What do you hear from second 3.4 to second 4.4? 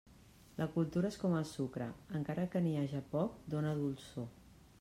dóna dolçor.